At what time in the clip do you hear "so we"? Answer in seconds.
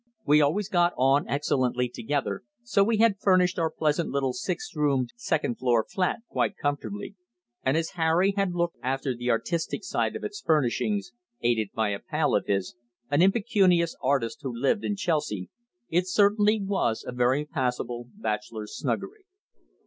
2.63-2.97